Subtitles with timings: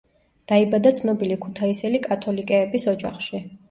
[0.51, 3.49] დაიბადა ცნობილი ქუთაისელი კათოლიკეების ოჯახში.